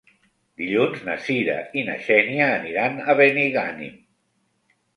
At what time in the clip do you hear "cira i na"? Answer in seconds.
1.25-1.99